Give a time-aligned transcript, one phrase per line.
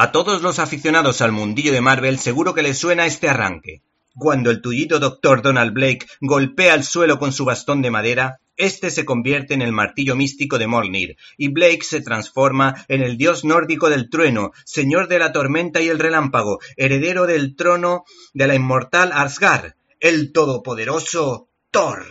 [0.00, 3.82] A todos los aficionados al mundillo de Marvel seguro que les suena este arranque.
[4.14, 5.42] Cuando el tullito Dr.
[5.42, 9.72] Donald Blake golpea el suelo con su bastón de madera, este se convierte en el
[9.72, 15.08] martillo místico de Mjolnir, y Blake se transforma en el dios nórdico del trueno, señor
[15.08, 18.04] de la tormenta y el relámpago, heredero del trono
[18.34, 22.06] de la inmortal Asgard, el todopoderoso Thor.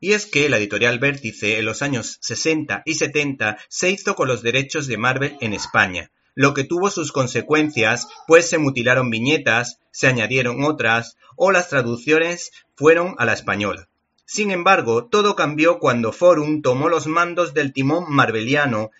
[0.00, 4.26] Y es que la editorial Vértice en los años 60 y 70 se hizo con
[4.26, 9.80] los derechos de Marvel en España, lo que tuvo sus consecuencias, pues se mutilaron viñetas,
[9.90, 13.88] se añadieron otras, o las traducciones fueron a la española.
[14.24, 18.92] Sin embargo, todo cambió cuando Forum tomó los mandos del timón marveliano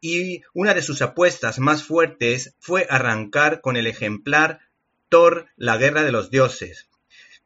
[0.00, 4.58] y una de sus apuestas más fuertes fue arrancar con el ejemplar
[5.08, 6.88] Thor, la guerra de los dioses,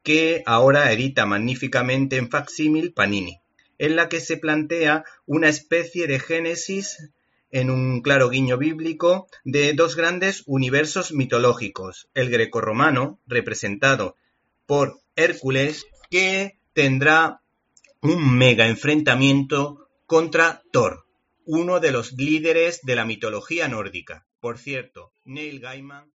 [0.02, 3.40] que ahora edita magníficamente en facsímil Panini,
[3.76, 7.10] en la que se plantea una especie de génesis
[7.54, 14.16] en un claro guiño bíblico de dos grandes universos mitológicos, el grecorromano, representado
[14.66, 17.42] por Hércules, que tendrá
[18.02, 21.06] un mega enfrentamiento contra Thor,
[21.46, 24.26] uno de los líderes de la mitología nórdica.
[24.40, 26.12] Por cierto, Neil Gaiman.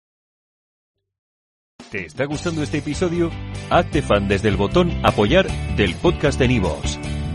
[1.91, 3.31] ¿Te está gustando este episodio?
[3.69, 6.99] Hazte fan desde el botón Apoyar del podcast de Nivos.